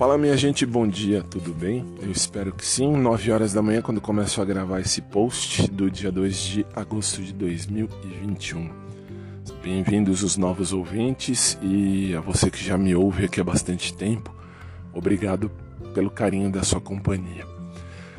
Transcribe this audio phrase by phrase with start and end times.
[0.00, 1.84] Fala minha gente, bom dia, tudo bem?
[2.00, 2.90] Eu espero que sim.
[2.90, 7.20] 9 horas da manhã quando começo a gravar esse post do dia 2 de agosto
[7.20, 8.70] de 2021.
[9.62, 14.34] Bem-vindos os novos ouvintes e a você que já me ouve aqui há bastante tempo.
[14.94, 15.50] Obrigado
[15.92, 17.46] pelo carinho da sua companhia.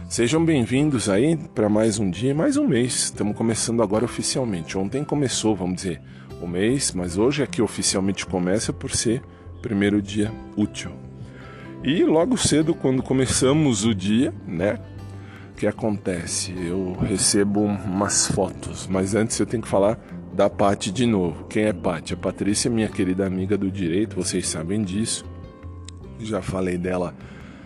[0.07, 3.05] Sejam bem-vindos aí para mais um dia, mais um mês.
[3.05, 4.77] Estamos começando agora oficialmente.
[4.77, 5.99] Ontem começou, vamos dizer,
[6.39, 9.23] o mês, mas hoje é que oficialmente começa por ser
[9.63, 10.91] primeiro dia útil.
[11.83, 14.79] E logo cedo, quando começamos o dia, né?
[15.51, 16.53] O que acontece?
[16.55, 19.99] Eu recebo umas fotos, mas antes eu tenho que falar
[20.31, 21.45] da Pati de novo.
[21.45, 22.13] Quem é Pati?
[22.13, 25.25] A Patrícia, minha querida amiga do direito, vocês sabem disso.
[26.19, 27.15] Já falei dela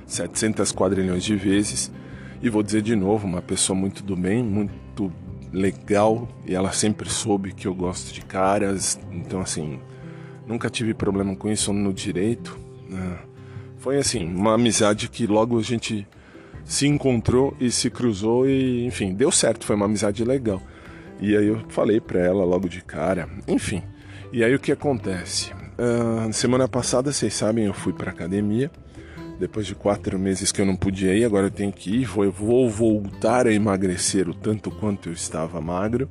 [0.07, 1.91] 700 quadrilhões de vezes
[2.41, 5.11] e vou dizer de novo, uma pessoa muito do bem, muito
[5.51, 9.77] legal e ela sempre soube que eu gosto de caras, então assim,
[10.47, 12.57] nunca tive problema com isso no direito.
[12.89, 13.19] Né?
[13.85, 16.07] Foi assim, uma amizade que logo a gente
[16.63, 20.59] se encontrou e se cruzou e, enfim, deu certo, foi uma amizade legal.
[21.21, 23.83] E aí eu falei para ela logo de cara, enfim.
[24.33, 25.51] E aí o que acontece?
[25.77, 28.71] Uh, semana passada, vocês sabem, eu fui para academia.
[29.39, 32.05] Depois de quatro meses que eu não podia ir, agora eu tenho que ir.
[32.05, 36.09] Vou, vou voltar a emagrecer o tanto quanto eu estava magro.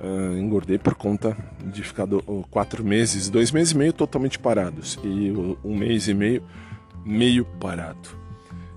[0.00, 5.00] Uh, engordei por conta de ficar do, quatro meses, dois meses e meio totalmente parados
[5.02, 5.32] e
[5.64, 6.44] um mês e meio
[7.04, 8.08] meio parado.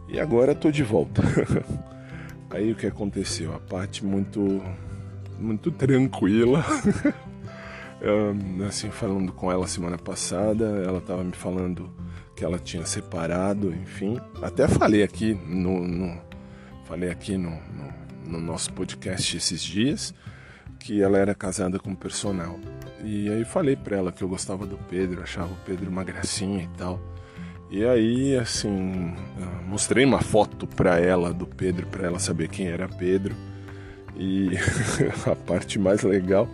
[0.08, 1.22] E agora estou de volta.
[2.50, 3.54] Aí o que aconteceu?
[3.54, 4.62] A parte muito
[5.38, 6.64] muito tranquila.
[8.68, 11.92] assim, falando com ela semana passada, ela estava me falando
[12.36, 14.20] que ela tinha separado, enfim.
[14.42, 16.22] Até falei aqui no, no
[16.86, 17.94] falei aqui no, no,
[18.26, 20.14] no, nosso podcast esses dias
[20.80, 22.60] que ela era casada com personal.
[23.04, 26.64] E aí falei para ela que eu gostava do Pedro, achava o Pedro uma gracinha
[26.64, 27.00] e tal.
[27.70, 29.14] E aí, assim,
[29.68, 33.36] mostrei uma foto para ela do Pedro, para ela saber quem era Pedro.
[34.16, 34.52] E
[35.30, 36.48] a parte mais legal,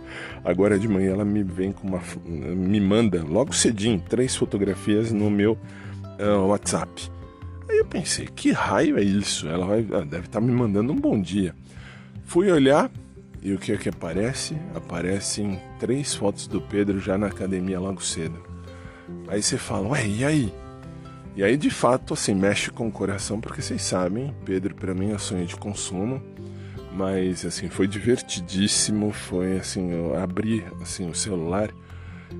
[0.44, 2.00] agora de manhã ela me vem com uma.
[2.26, 5.56] me manda logo cedinho três fotografias no meu
[6.18, 7.10] uh, WhatsApp.
[7.68, 9.48] Aí eu pensei, que raio é isso?
[9.48, 11.54] Ela vai, deve estar tá me mandando um bom dia.
[12.24, 12.90] Fui olhar
[13.40, 14.56] e o que é que aparece?
[14.74, 18.42] Aparecem três fotos do Pedro já na academia logo cedo.
[19.28, 20.52] Aí você fala, ué, e aí?
[21.34, 25.12] E aí, de fato, assim, mexe com o coração, porque vocês sabem, Pedro para mim
[25.12, 26.22] é sonho de consumo,
[26.92, 31.70] mas assim, foi divertidíssimo, foi assim, eu abri assim o celular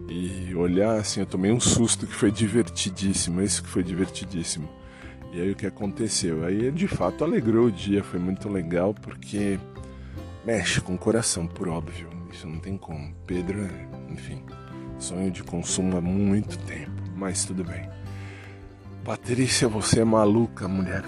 [0.09, 4.69] e olhar assim, eu tomei um susto que foi divertidíssimo, esse que foi divertidíssimo.
[5.33, 6.45] E aí o que aconteceu?
[6.45, 9.59] Aí de fato alegrou o dia, foi muito legal porque
[10.45, 12.11] mexe com o coração, por óbvio.
[12.31, 13.15] Isso não tem como.
[13.27, 14.43] Pedro é, enfim,
[14.99, 17.89] sonho de consumo há muito tempo, mas tudo bem.
[19.05, 21.03] Patrícia, você é maluca, mulher.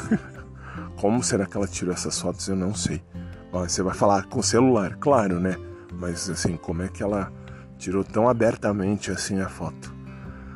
[1.00, 2.46] Como será que ela tirou essas fotos?
[2.46, 3.02] Eu não sei.
[3.50, 5.56] Você vai falar com celular, claro, né?
[5.94, 7.32] Mas assim, como é que ela
[7.78, 9.92] tirou tão abertamente assim a foto?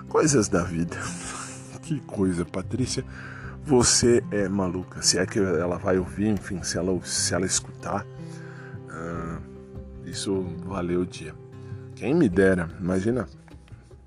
[0.08, 0.96] Coisas da vida.
[1.82, 3.04] que coisa, Patrícia.
[3.64, 5.00] Você é maluca.
[5.00, 9.42] Se é que ela vai ouvir, enfim, se ela, se ela escutar, uh,
[10.04, 11.34] isso valeu o dia.
[11.96, 13.26] Quem me dera, imagina,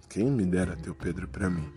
[0.07, 1.67] quem me dera ter o Pedro para mim.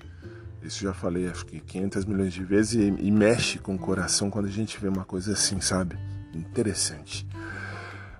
[0.62, 4.30] Isso já falei acho que 500 milhões de vezes e, e, mexe com o coração
[4.30, 5.98] quando a gente vê uma coisa assim, sabe?
[6.34, 7.26] Interessante.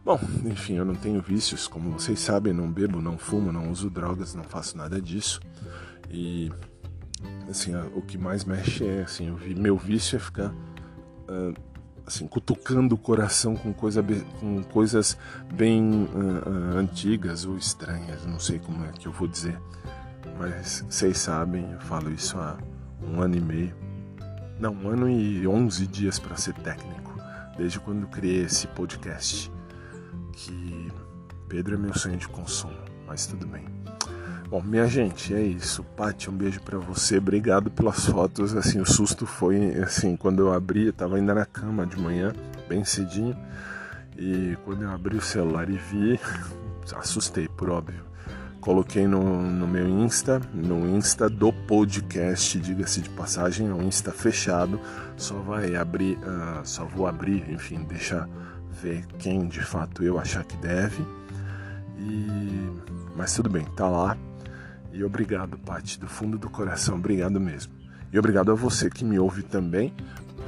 [0.05, 3.91] Bom, enfim, eu não tenho vícios, como vocês sabem, não bebo, não fumo, não uso
[3.91, 5.41] drogas, não faço nada disso.
[6.11, 6.51] E
[7.49, 11.55] assim, o que mais mexe é assim, meu vício é ficar uh,
[12.07, 14.03] assim, cutucando o coração com, coisa,
[14.41, 15.19] com coisas
[15.53, 19.61] bem uh, uh, antigas ou estranhas, não sei como é que eu vou dizer
[20.41, 22.57] mas vocês sabem, eu falo isso há
[23.03, 23.75] um ano e meio,
[24.59, 27.15] não, um ano e onze dias para ser técnico,
[27.59, 29.53] desde quando criei esse podcast,
[30.33, 30.91] que
[31.47, 32.73] Pedro é meu sonho de consumo,
[33.07, 33.67] mas tudo bem.
[34.49, 35.85] Bom, minha gente, é isso.
[35.85, 37.19] Paty, um beijo para você.
[37.19, 38.57] Obrigado pelas fotos.
[38.57, 42.33] Assim, o susto foi assim, quando eu abri, eu tava ainda na cama de manhã,
[42.69, 43.37] bem cedinho.
[44.19, 46.19] E quando eu abri o celular e vi,
[46.97, 48.11] assustei, por óbvio.
[48.61, 54.13] Coloquei no, no meu Insta, no Insta do podcast, diga-se de passagem, é um Insta
[54.13, 54.79] fechado,
[55.17, 58.29] só vai abrir, uh, só vou abrir, enfim, deixar
[58.71, 61.03] ver quem de fato eu achar que deve.
[61.99, 62.71] E
[63.17, 64.17] mas tudo bem, tá lá.
[64.93, 67.73] E obrigado, Paty, do fundo do coração, obrigado mesmo.
[68.13, 69.95] E obrigado a você que me ouve também.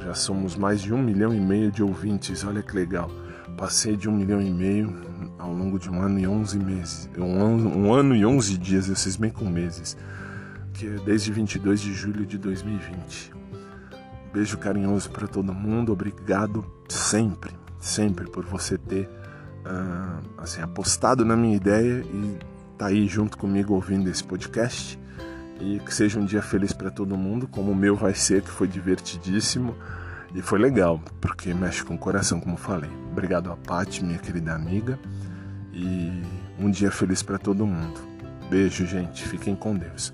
[0.03, 3.09] Já somos mais de um milhão e meio de ouvintes, olha que legal.
[3.57, 4.93] Passei de um milhão e meio
[5.37, 7.09] ao longo de um ano e onze meses.
[7.17, 9.95] Um ano, um ano e onze dias, vocês bem com meses.
[10.73, 13.31] que é desde 22 de julho de 2020.
[14.27, 19.07] Um beijo carinhoso para todo mundo, obrigado sempre, sempre por você ter
[19.65, 22.39] uh, assim, apostado na minha ideia e
[22.75, 24.99] tá aí junto comigo ouvindo esse podcast.
[25.61, 28.49] E que seja um dia feliz para todo mundo, como o meu vai ser, que
[28.49, 29.75] foi divertidíssimo
[30.33, 32.89] e foi legal, porque mexe com o coração, como falei.
[33.11, 34.99] Obrigado a Paty, minha querida amiga,
[35.71, 36.11] e
[36.59, 37.99] um dia feliz para todo mundo.
[38.49, 39.27] Beijo, gente.
[39.27, 40.13] Fiquem com Deus.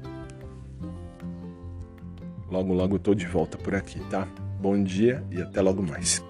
[2.50, 4.28] Logo, logo eu tô de volta por aqui, tá?
[4.60, 6.24] Bom dia e até logo mais.